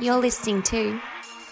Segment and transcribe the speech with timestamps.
[0.00, 1.00] You're listening to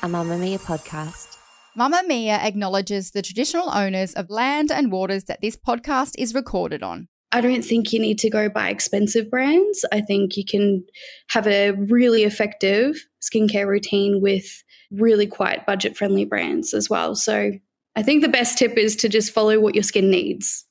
[0.02, 1.38] a Mamamia podcast.
[1.79, 7.09] Mamamia acknowledges the traditional owners of land and waters that this podcast is recorded on.
[7.32, 9.87] I don't think you need to go buy expensive brands.
[9.91, 10.84] I think you can
[11.30, 17.15] have a really effective skincare routine with really quite budget friendly brands as well.
[17.15, 17.52] So
[17.96, 20.66] I think the best tip is to just follow what your skin needs.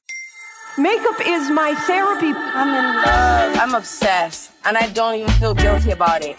[0.77, 2.31] Makeup is my therapy.
[2.35, 3.57] I'm in love.
[3.57, 6.37] I'm obsessed, and I don't even feel guilty about it.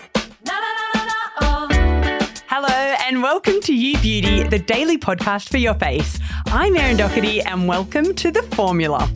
[2.60, 6.18] Hello, and welcome to You Beauty, the daily podcast for your face.
[6.46, 9.08] I'm Erin Doherty, and welcome to The Formula.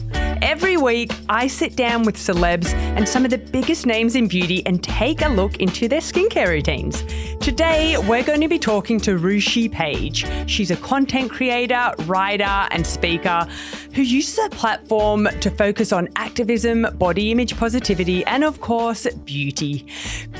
[0.43, 4.67] Every week, I sit down with celebs and some of the biggest names in beauty
[4.67, 7.05] and take a look into their skincare routines.
[7.41, 10.27] Today, we're going to be talking to Ruchi Page.
[10.51, 13.47] She's a content creator, writer, and speaker
[13.95, 19.87] who uses her platform to focus on activism, body image positivity, and of course, beauty.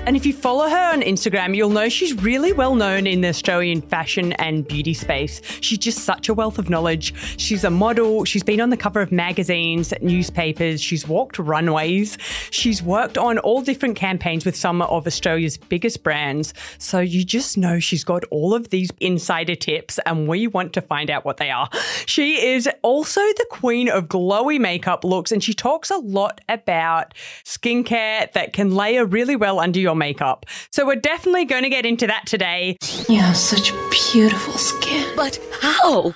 [0.07, 3.29] And if you follow her on Instagram, you'll know she's really well known in the
[3.29, 5.41] Australian fashion and beauty space.
[5.61, 7.15] She's just such a wealth of knowledge.
[7.39, 12.17] She's a model, she's been on the cover of magazines, newspapers, she's walked runways,
[12.51, 16.55] she's worked on all different campaigns with some of Australia's biggest brands.
[16.79, 20.81] So you just know she's got all of these insider tips, and we want to
[20.81, 21.69] find out what they are.
[22.07, 27.15] She is also the queen of glowy makeup looks, and she talks a lot about
[27.45, 30.47] skincare that can layer really well under your makeup.
[30.71, 32.77] So we're definitely going to get into that today.
[33.09, 33.73] You have such
[34.13, 35.13] beautiful skin.
[35.17, 36.13] But how?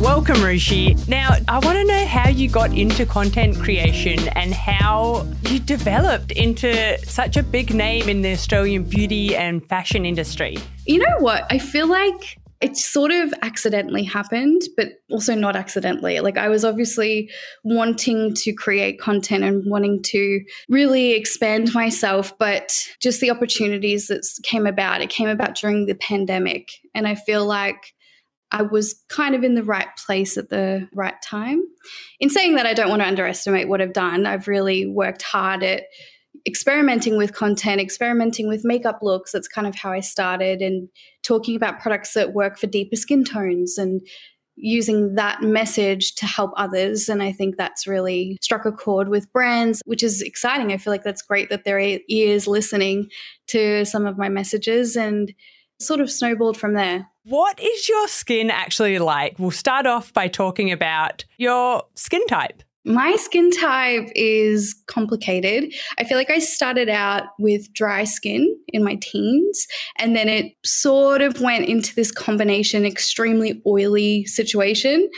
[0.00, 1.06] Welcome, Ruchi.
[1.08, 6.32] Now, I want to know how you got into content creation and how you developed
[6.32, 10.56] into such a big name in the Australian beauty and fashion industry.
[10.86, 11.44] You know what?
[11.50, 16.20] I feel like it sort of accidentally happened, but also not accidentally.
[16.20, 17.30] Like, I was obviously
[17.62, 20.40] wanting to create content and wanting to
[20.70, 22.72] really expand myself, but
[23.02, 26.70] just the opportunities that came about, it came about during the pandemic.
[26.94, 27.92] And I feel like
[28.52, 31.62] I was kind of in the right place at the right time.
[32.18, 34.26] In saying that, I don't want to underestimate what I've done.
[34.26, 35.84] I've really worked hard at
[36.46, 39.32] experimenting with content, experimenting with makeup looks.
[39.32, 40.88] That's kind of how I started, and
[41.22, 44.00] talking about products that work for deeper skin tones and
[44.56, 47.08] using that message to help others.
[47.08, 50.72] And I think that's really struck a chord with brands, which is exciting.
[50.72, 53.08] I feel like that's great that there are ears listening
[53.48, 55.32] to some of my messages and
[55.80, 57.06] sort of snowballed from there.
[57.24, 59.38] What is your skin actually like?
[59.38, 62.62] We'll start off by talking about your skin type.
[62.84, 65.72] My skin type is complicated.
[65.98, 69.66] I feel like I started out with dry skin in my teens,
[69.98, 75.10] and then it sort of went into this combination extremely oily situation.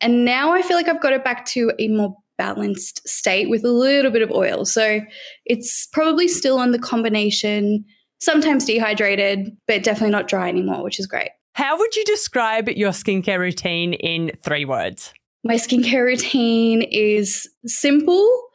[0.00, 3.66] And now I feel like I've got it back to a more balanced state with
[3.66, 4.64] a little bit of oil.
[4.64, 5.02] So
[5.44, 7.84] it's probably still on the combination,
[8.20, 11.30] sometimes dehydrated, but definitely not dry anymore, which is great.
[11.54, 15.12] How would you describe your skincare routine in three words?
[15.42, 18.48] My skincare routine is simple,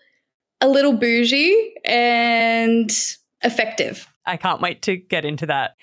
[0.61, 2.91] a little bougie, and
[3.41, 4.07] effective.
[4.25, 5.75] I can't wait to get into that.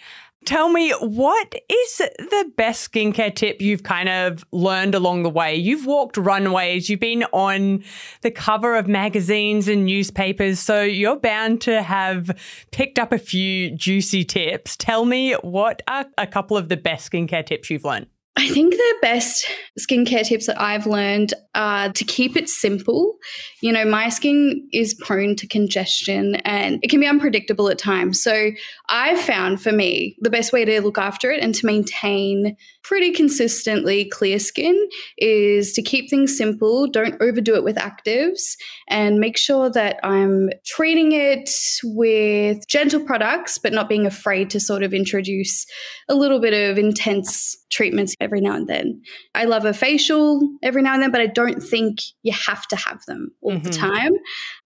[0.44, 5.54] Tell me, what is the best skincare tip you've kind of learned along the way?
[5.54, 7.84] You've walked runways, you've been on
[8.22, 12.36] the cover of magazines and newspapers, so you're bound to have
[12.72, 14.76] picked up a few juicy tips.
[14.76, 18.08] Tell me, what are a couple of the best skincare tips you've learned?
[18.34, 19.46] I think the best
[19.78, 23.16] skincare tips that I've learned are to keep it simple.
[23.60, 28.22] You know, my skin is prone to congestion and it can be unpredictable at times.
[28.22, 28.50] So
[28.88, 33.12] I've found for me the best way to look after it and to maintain pretty
[33.12, 34.88] consistently clear skin
[35.18, 38.56] is to keep things simple, don't overdo it with actives,
[38.88, 41.50] and make sure that I'm treating it
[41.84, 45.66] with gentle products, but not being afraid to sort of introduce
[46.08, 49.02] a little bit of intense treatments every now and then.
[49.34, 52.76] I love a facial every now and then, but I don't think you have to
[52.76, 53.64] have them all mm-hmm.
[53.64, 54.12] the time.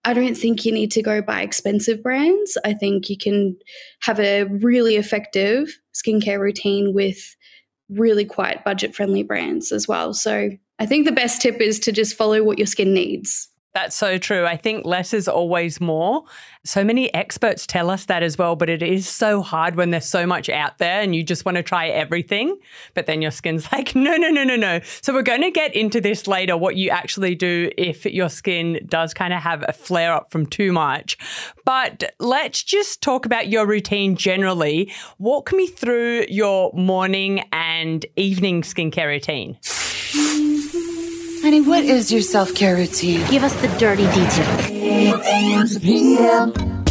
[0.05, 2.57] I don't think you need to go buy expensive brands.
[2.65, 3.57] I think you can
[4.01, 7.37] have a really effective skincare routine with
[7.89, 10.13] really quite budget friendly brands as well.
[10.13, 13.49] So I think the best tip is to just follow what your skin needs.
[13.77, 14.47] That's so true.
[14.47, 16.25] I think less is always more.
[16.65, 20.07] So many experts tell us that as well, but it is so hard when there's
[20.07, 22.57] so much out there and you just want to try everything.
[22.95, 24.81] But then your skin's like, no, no, no, no, no.
[25.03, 28.81] So we're going to get into this later what you actually do if your skin
[28.89, 31.19] does kind of have a flare up from too much.
[31.67, 34.91] But let's just talk about your routine generally.
[35.19, 39.59] Walk me through your morning and evening skincare routine.
[41.47, 43.25] Honey, what is your self care routine?
[43.31, 45.81] Give us the dirty details.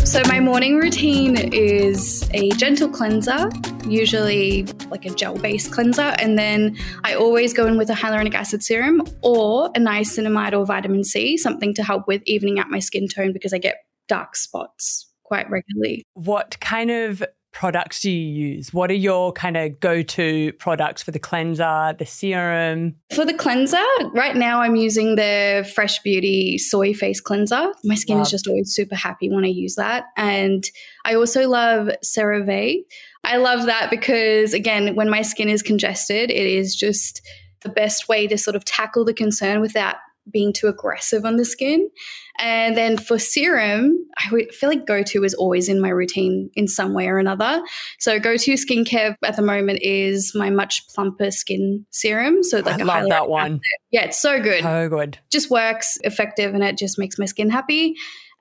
[0.10, 3.50] So, my morning routine is a gentle cleanser,
[3.86, 6.16] usually like a gel based cleanser.
[6.20, 10.66] And then I always go in with a hyaluronic acid serum or a niacinamide or
[10.66, 14.38] vitamin C, something to help with evening out my skin tone because I get dark
[14.38, 16.06] spots quite regularly.
[16.14, 17.22] What kind of
[17.56, 18.74] products do you use?
[18.74, 22.96] What are your kind of go to products for the cleanser, the serum?
[23.16, 23.82] For the cleanser,
[24.14, 27.72] right now I'm using the Fresh Beauty Soy Face Cleanser.
[27.86, 30.04] My skin is just always super happy when I use that.
[30.18, 30.66] And
[31.06, 32.84] I also love CeraVe.
[33.24, 37.26] I love that because, again, when my skin is congested, it is just
[37.62, 39.96] the best way to sort of tackle the concern without
[40.32, 41.90] being too aggressive on the skin.
[42.38, 46.68] And then for serum, I feel like go to is always in my routine in
[46.68, 47.62] some way or another.
[48.00, 52.44] So go to skincare at the moment is my much plumper skin serum.
[52.44, 53.62] So like I love that one.
[53.92, 54.64] Yeah, it's so good.
[54.64, 55.18] So good.
[55.32, 57.96] Just works effective and it just makes my skin happy.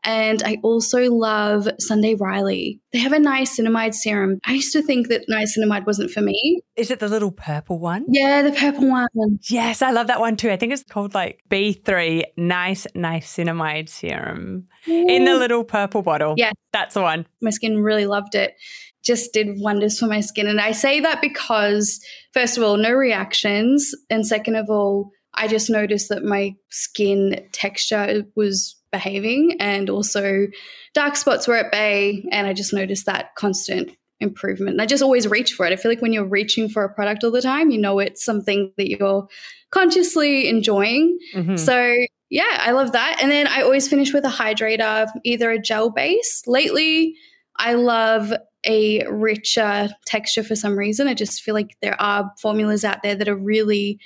[0.05, 2.81] And I also love Sunday Riley.
[2.93, 4.39] They have a niacinamide serum.
[4.45, 6.61] I used to think that niacinamide wasn't for me.
[6.77, 8.05] Is it the little purple one?
[8.09, 9.09] Yeah, the purple one.
[9.49, 10.51] Yes, I love that one too.
[10.51, 15.07] I think it's called like B3 Nice Niacinamide Serum Ooh.
[15.09, 16.35] in the little purple bottle.
[16.37, 16.53] Yeah.
[16.73, 17.27] That's the one.
[17.41, 18.55] My skin really loved it.
[19.03, 20.47] Just did wonders for my skin.
[20.47, 22.01] And I say that because,
[22.33, 23.95] first of all, no reactions.
[24.11, 30.47] And second of all, I just noticed that my skin texture was behaving and also
[30.95, 34.75] dark spots were at bay and i just noticed that constant improvement.
[34.75, 35.73] And i just always reach for it.
[35.73, 38.25] I feel like when you're reaching for a product all the time you know it's
[38.25, 39.27] something that you're
[39.71, 41.19] consciously enjoying.
[41.35, 41.57] Mm-hmm.
[41.57, 41.95] so
[42.31, 43.19] yeah i love that.
[43.21, 46.43] And then i always finish with a hydrator either a gel base.
[46.47, 47.17] Lately
[47.57, 48.33] i love
[48.67, 51.09] a richer texture for some reason.
[51.09, 54.01] I just feel like there are formulas out there that are really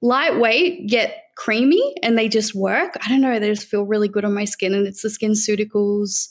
[0.00, 2.96] lightweight yet creamy and they just work.
[3.04, 6.28] I don't know, they just feel really good on my skin and it's the SkinCeuticals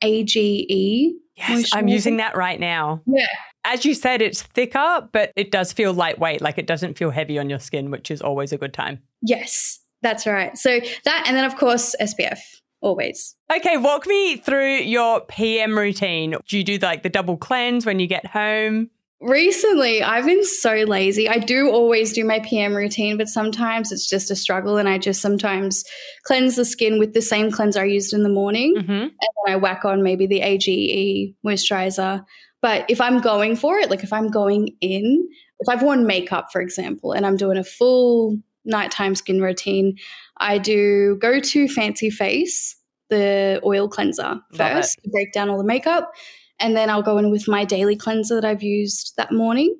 [0.00, 1.12] AGE.
[1.36, 3.02] Yes, I'm using that right now.
[3.04, 3.26] Yeah.
[3.64, 6.40] As you said, it's thicker, but it does feel lightweight.
[6.40, 9.02] Like it doesn't feel heavy on your skin, which is always a good time.
[9.22, 10.56] Yes, that's right.
[10.56, 12.38] So that, and then of course, SPF
[12.80, 13.34] always.
[13.52, 16.36] Okay, walk me through your PM routine.
[16.46, 18.90] Do you do like the double cleanse when you get home?
[19.24, 21.30] Recently, I've been so lazy.
[21.30, 24.76] I do always do my PM routine, but sometimes it's just a struggle.
[24.76, 25.82] And I just sometimes
[26.24, 28.74] cleanse the skin with the same cleanser I used in the morning.
[28.76, 28.92] Mm-hmm.
[28.92, 32.22] And then I whack on maybe the AGE moisturizer.
[32.60, 35.26] But if I'm going for it, like if I'm going in,
[35.58, 38.36] if I've worn makeup, for example, and I'm doing a full
[38.66, 39.96] nighttime skin routine,
[40.36, 42.76] I do go to Fancy Face,
[43.08, 46.12] the oil cleanser first to break down all the makeup.
[46.58, 49.76] And then I'll go in with my daily cleanser that I've used that morning.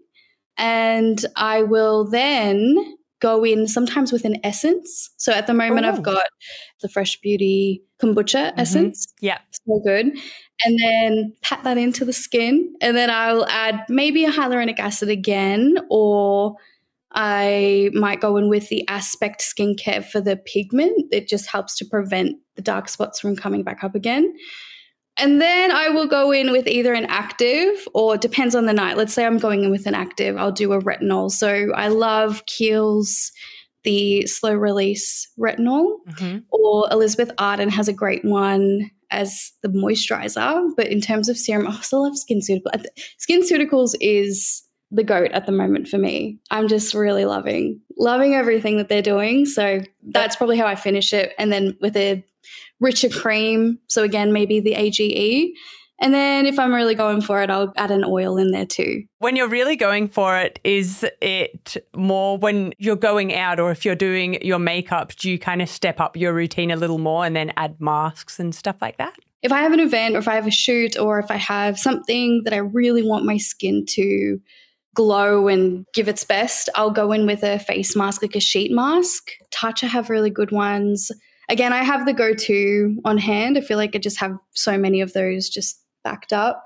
[0.57, 5.11] And I will then go in sometimes with an essence.
[5.17, 5.89] So at the moment, oh.
[5.89, 6.25] I've got
[6.83, 8.61] the Fresh Beauty kombucha mm-hmm.
[8.61, 9.07] essence.
[9.21, 9.39] Yeah.
[9.53, 10.07] So good.
[10.65, 12.75] And then pat that into the skin.
[12.81, 16.57] And then I'll add maybe a hyaluronic acid again, or
[17.13, 21.07] I might go in with the Aspect skincare for the pigment.
[21.13, 24.35] It just helps to prevent the dark spots from coming back up again.
[25.17, 28.97] And then I will go in with either an active or depends on the night.
[28.97, 31.31] Let's say I'm going in with an active, I'll do a retinol.
[31.31, 33.31] So I love Kiehl's
[33.85, 36.39] the slow release retinol, mm-hmm.
[36.51, 40.71] or Elizabeth Arden has a great one as the moisturizer.
[40.77, 42.87] But in terms of serum, I also love SkinCeuticals.
[43.21, 46.39] SkinCeuticals is the goat at the moment for me.
[46.51, 49.47] I'm just really loving loving everything that they're doing.
[49.47, 51.33] So that's probably how I finish it.
[51.39, 52.25] And then with a
[52.81, 53.79] richer cream.
[53.89, 55.53] So again, maybe the AGE.
[56.01, 59.05] And then if I'm really going for it, I'll add an oil in there too.
[59.19, 63.85] When you're really going for it, is it more when you're going out or if
[63.85, 67.25] you're doing your makeup, do you kind of step up your routine a little more
[67.25, 69.15] and then add masks and stuff like that?
[69.43, 71.79] If I have an event or if I have a shoot or if I have
[71.79, 74.41] something that I really want my skin to
[74.95, 78.73] glow and give its best, I'll go in with a face mask, like a sheet
[78.73, 79.31] mask.
[79.53, 81.11] Tatcha have really good ones.
[81.49, 83.59] Again, I have the go to on hand.
[83.59, 86.65] I feel like I just have so many of those just backed up.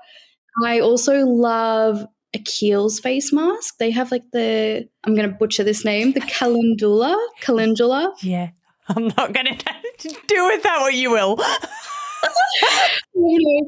[0.63, 3.77] I also love a Kiehl's face mask.
[3.79, 7.17] They have like the, I'm going to butcher this name, the Calendula.
[7.41, 8.13] Calendula.
[8.21, 8.49] Yeah.
[8.87, 9.45] I'm not going
[9.99, 11.37] to do with that what you will.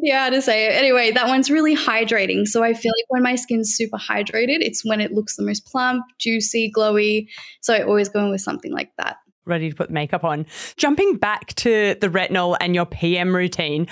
[0.01, 0.73] yeah, to say it.
[0.73, 2.47] Anyway, that one's really hydrating.
[2.47, 5.65] So I feel like when my skin's super hydrated, it's when it looks the most
[5.65, 7.27] plump, juicy, glowy.
[7.61, 9.17] So I always go in with something like that.
[9.45, 10.45] Ready to put makeup on.
[10.77, 13.87] Jumping back to the retinol and your PM routine,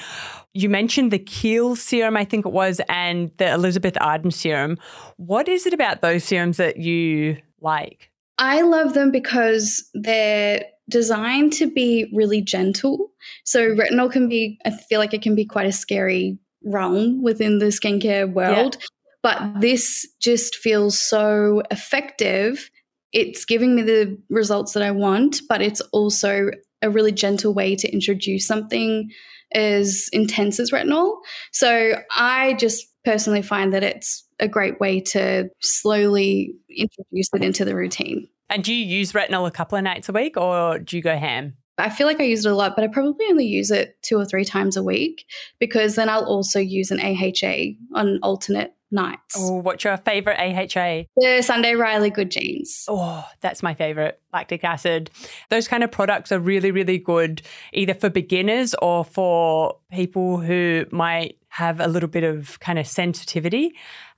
[0.53, 4.77] you mentioned the Kiehl serum, I think it was, and the Elizabeth Arden serum.
[5.17, 8.11] What is it about those serums that you like?
[8.37, 13.11] I love them because they're designed to be really gentle.
[13.43, 17.59] So retinol can be, I feel like it can be quite a scary realm within
[17.59, 18.77] the skincare world.
[18.79, 18.85] Yeah.
[19.21, 22.69] But this just feels so effective.
[23.11, 26.51] It's giving me the results that I want, but it's also
[26.81, 29.11] a really gentle way to introduce something
[29.53, 31.17] as intense as retinol.
[31.51, 37.65] So I just personally find that it's a great way to slowly introduce it into
[37.65, 38.27] the routine.
[38.49, 41.17] And do you use retinol a couple of nights a week or do you go
[41.17, 41.55] ham?
[41.77, 44.17] I feel like I use it a lot, but I probably only use it two
[44.17, 45.25] or three times a week
[45.59, 49.35] because then I'll also use an AHA on alternate nights.
[49.37, 51.03] Oh, what's your favorite AHA?
[51.15, 52.85] The Sunday Riley Good Jeans.
[52.87, 54.19] Oh, that's my favorite.
[54.33, 55.09] Lactic acid.
[55.49, 57.41] Those kind of products are really, really good
[57.73, 62.87] either for beginners or for people who might have a little bit of kind of
[62.87, 63.75] sensitivity.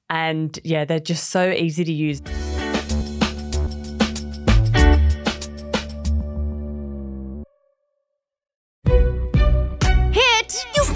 [0.10, 2.22] And yeah, they're just so easy to use.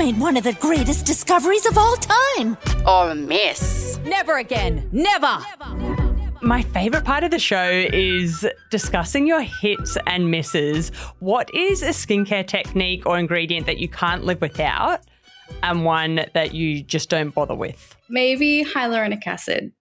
[0.06, 2.56] Made one of the greatest discoveries of all time.
[2.86, 4.00] Or a miss.
[4.06, 4.88] Never again.
[4.92, 5.40] Never.
[6.44, 10.90] My favorite part of the show is discussing your hits and misses.
[11.20, 15.02] What is a skincare technique or ingredient that you can't live without?
[15.64, 17.96] And one that you just don't bother with?
[18.10, 19.72] Maybe hyaluronic acid.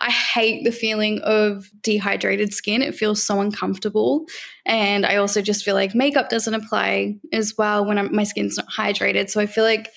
[0.00, 2.82] I hate the feeling of dehydrated skin.
[2.82, 4.26] It feels so uncomfortable.
[4.64, 8.56] And I also just feel like makeup doesn't apply as well when I'm, my skin's
[8.56, 9.30] not hydrated.
[9.30, 9.90] So I feel like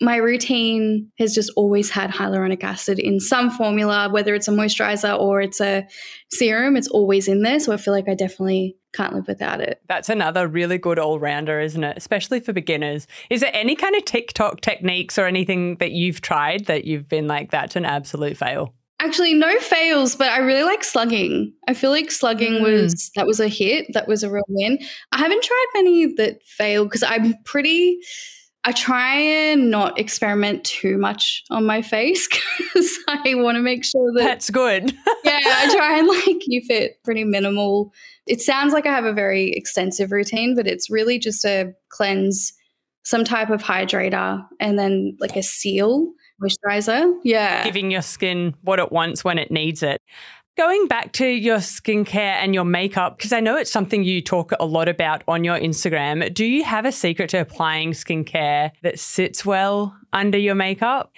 [0.00, 5.18] my routine has just always had hyaluronic acid in some formula, whether it's a moisturizer
[5.18, 5.86] or it's a
[6.30, 7.60] serum, it's always in there.
[7.60, 9.82] So I feel like I definitely can't live without it.
[9.88, 11.96] That's another really good all rounder, isn't it?
[11.96, 13.06] Especially for beginners.
[13.28, 17.28] Is there any kind of TikTok techniques or anything that you've tried that you've been
[17.28, 18.74] like, that's an absolute fail?
[19.02, 21.54] Actually, no fails, but I really like slugging.
[21.66, 22.62] I feel like slugging mm.
[22.62, 23.86] was that was a hit.
[23.94, 24.78] That was a real win.
[25.10, 27.98] I haven't tried many that failed because I'm pretty
[28.64, 33.84] I try and not experiment too much on my face because I want to make
[33.84, 34.92] sure that that's good.
[35.24, 37.92] yeah, I try and like keep it pretty minimal.
[38.26, 42.52] It sounds like I have a very extensive routine, but it's really just a cleanse,
[43.02, 46.12] some type of hydrator, and then like a seal
[46.42, 47.14] moisturizer.
[47.24, 47.64] Yeah.
[47.64, 50.00] Giving your skin what it wants when it needs it.
[50.60, 54.52] Going back to your skincare and your makeup, because I know it's something you talk
[54.60, 56.34] a lot about on your Instagram.
[56.34, 61.14] Do you have a secret to applying skincare that sits well under your makeup?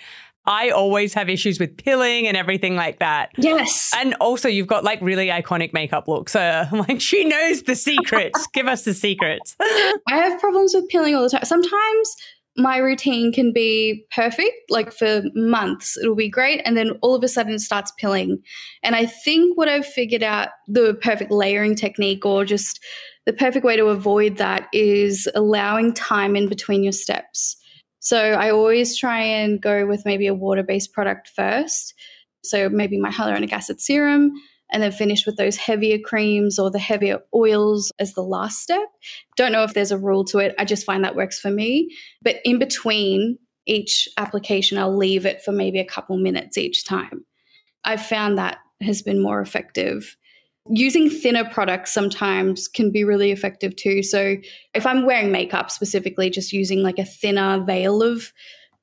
[0.46, 3.30] I always have issues with pilling and everything like that.
[3.36, 3.90] Yes.
[3.96, 6.30] And also, you've got like really iconic makeup looks.
[6.30, 8.46] So I'm like, she knows the secrets.
[8.54, 9.56] Give us the secrets.
[9.60, 11.44] I have problems with pilling all the time.
[11.44, 12.16] Sometimes
[12.56, 16.60] my routine can be perfect, like for months, it'll be great.
[16.64, 18.42] And then all of a sudden it starts pilling.
[18.82, 22.80] And I think what I've figured out the perfect layering technique or just
[23.24, 27.56] the perfect way to avoid that is allowing time in between your steps.
[28.00, 31.94] So I always try and go with maybe a water based product first.
[32.44, 34.32] So maybe my hyaluronic acid serum,
[34.72, 38.88] and then finish with those heavier creams or the heavier oils as the last step.
[39.36, 40.54] Don't know if there's a rule to it.
[40.58, 41.94] I just find that works for me.
[42.22, 47.24] But in between each application, I'll leave it for maybe a couple minutes each time.
[47.84, 50.16] I've found that has been more effective.
[50.70, 54.02] Using thinner products sometimes can be really effective too.
[54.02, 54.36] So
[54.74, 58.32] if I'm wearing makeup specifically, just using like a thinner veil of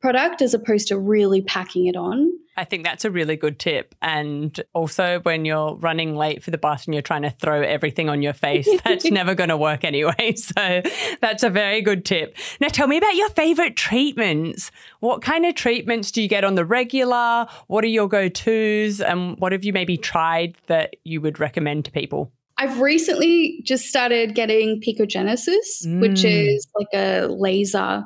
[0.02, 2.30] product as opposed to really packing it on.
[2.60, 3.96] I think that's a really good tip.
[4.02, 8.10] And also, when you're running late for the bus and you're trying to throw everything
[8.10, 10.36] on your face, that's never going to work anyway.
[10.50, 10.82] So,
[11.22, 12.36] that's a very good tip.
[12.60, 14.72] Now, tell me about your favorite treatments.
[15.00, 17.48] What kind of treatments do you get on the regular?
[17.68, 19.00] What are your go tos?
[19.00, 22.32] And what have you maybe tried that you would recommend to people?
[22.58, 26.02] I've recently just started getting picogenesis, mm.
[26.02, 28.04] which is like a laser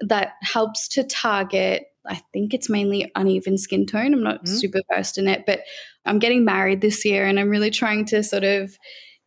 [0.00, 4.14] that helps to target I think it's mainly uneven skin tone.
[4.14, 4.54] I'm not mm-hmm.
[4.54, 5.60] super versed in it, but
[6.04, 8.76] I'm getting married this year and I'm really trying to sort of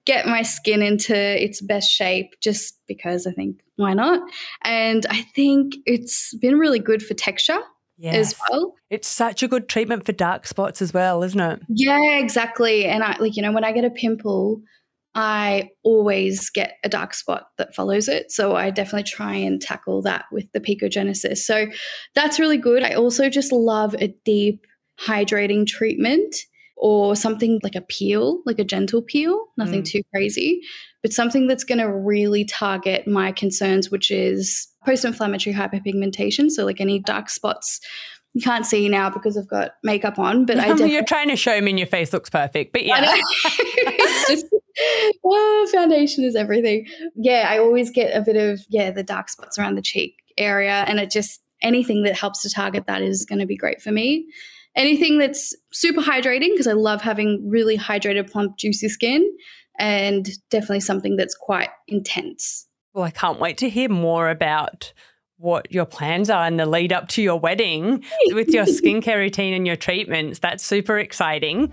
[0.06, 4.22] get my skin into its best shape just because I think why not?
[4.64, 7.60] And I think it's been really good for texture.
[8.02, 8.16] Yes.
[8.16, 8.76] as well.
[8.90, 11.60] It's such a good treatment for dark spots as well, isn't it?
[11.68, 12.86] Yeah, exactly.
[12.86, 14.62] And I like, you know, when I get a pimple,
[15.16, 18.32] I always get a dark spot that follows it.
[18.32, 21.40] So I definitely try and tackle that with the Picogenesis.
[21.40, 21.68] So
[22.16, 22.84] that's really good.
[22.84, 24.66] I also just love a deep
[25.00, 26.36] hydrating treatment
[26.78, 29.90] or something like a peel, like a gentle peel, nothing mm.
[29.90, 30.62] too crazy,
[31.02, 36.50] but something that's going to really target my concerns, which is post inflammatory hyperpigmentation.
[36.50, 37.82] So, like any dark spots
[38.34, 41.60] you can't see now because I've got makeup on, but I you're trying to show
[41.62, 42.74] me and your face looks perfect.
[42.74, 44.46] But yeah, it's just
[45.24, 46.88] oh, foundation is everything.
[47.16, 50.86] Yeah, I always get a bit of yeah the dark spots around the cheek area,
[50.88, 53.92] and it just anything that helps to target that is going to be great for
[53.92, 54.26] me.
[54.76, 59.30] Anything that's super hydrating because I love having really hydrated, plump, juicy skin,
[59.80, 62.68] and definitely something that's quite intense.
[62.94, 64.94] Well, I can't wait to hear more about
[65.40, 68.04] what your plans are in the lead up to your wedding
[68.34, 70.40] with your skincare routine and your treatments.
[70.40, 71.72] That's super exciting.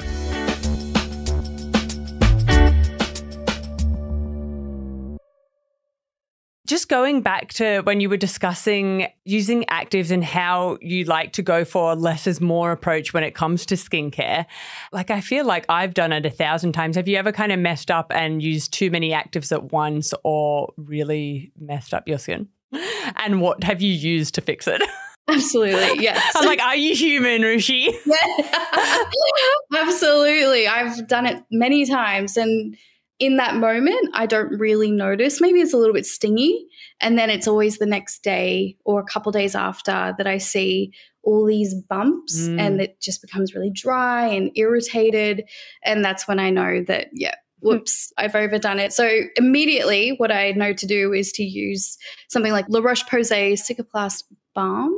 [6.64, 11.42] Just going back to when you were discussing using actives and how you like to
[11.42, 14.46] go for less is more approach when it comes to skincare,
[14.90, 16.96] like I feel like I've done it a thousand times.
[16.96, 20.73] Have you ever kind of messed up and used too many actives at once or
[20.76, 22.49] really messed up your skin?
[23.16, 24.82] and what have you used to fix it?
[25.28, 26.32] Absolutely, yes.
[26.37, 27.90] I'm like, are you human, Rishi?
[28.06, 29.82] Yeah.
[29.82, 30.68] Absolutely.
[30.68, 32.37] I've done it many times.
[32.37, 32.76] And
[33.18, 35.40] in that moment, I don't really notice.
[35.40, 36.66] Maybe it's a little bit stingy.
[37.00, 40.92] And then it's always the next day or a couple days after that I see
[41.23, 42.61] all these bumps mm.
[42.61, 45.44] and it just becomes really dry and irritated.
[45.85, 47.35] And that's when I know that, yeah,
[47.66, 48.92] whoops, I've overdone it.
[48.92, 53.54] So immediately, what I know to do is to use something like La Roche Posay
[53.54, 54.23] Cicaplast
[54.54, 54.94] Balm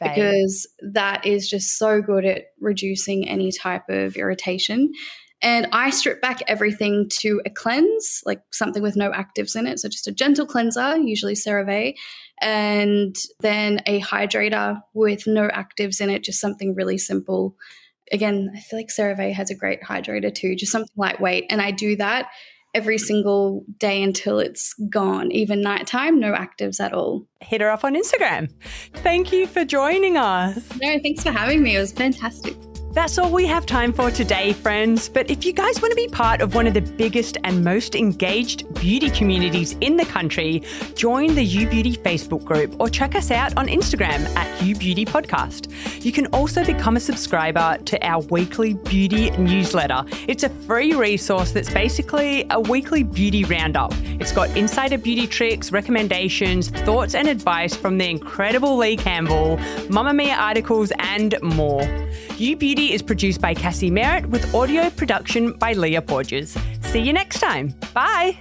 [0.00, 4.92] because that is just so good at reducing any type of irritation.
[5.42, 9.80] And I strip back everything to a cleanse, like something with no actives in it.
[9.80, 11.96] So just a gentle cleanser, usually CeraVe,
[12.40, 17.56] and then a hydrator with no actives in it, just something really simple
[18.10, 21.46] again, I feel like CeraVe has a great hydrator too, just something lightweight.
[21.50, 22.28] And I do that
[22.74, 27.26] every single day until it's gone, even nighttime, no actives at all.
[27.40, 28.50] Hit her up on Instagram.
[28.94, 30.56] Thank you for joining us.
[30.80, 31.76] No, thanks for having me.
[31.76, 32.56] It was fantastic.
[32.92, 35.08] That's all we have time for today, friends.
[35.08, 37.94] But if you guys want to be part of one of the biggest and most
[37.94, 40.62] engaged beauty communities in the country,
[40.94, 45.06] join the You Beauty Facebook group or check us out on Instagram at You Beauty
[45.06, 45.72] Podcast.
[46.04, 50.04] You can also become a subscriber to our weekly beauty newsletter.
[50.28, 53.94] It's a free resource that's basically a weekly beauty roundup.
[54.20, 59.56] It's got insider beauty tricks, recommendations, thoughts, and advice from the incredible Leigh Campbell,
[59.88, 62.01] Mamamia articles, and more.
[62.36, 66.56] You Beauty is produced by Cassie Merritt with audio production by Leah Porges.
[66.82, 67.74] See you next time.
[67.94, 68.38] Bye.